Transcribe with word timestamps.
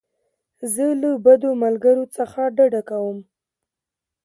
زه 0.73 0.85
له 1.01 1.11
بدو 1.25 1.49
ملګرو 1.63 2.05
څخه 2.17 2.41
ډډه 2.57 2.81
کوم. 2.89 3.17